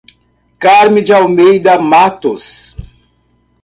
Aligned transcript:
Carmem 0.57 1.03
de 1.03 1.13
Almeida 1.13 1.77
Matos 1.79 2.75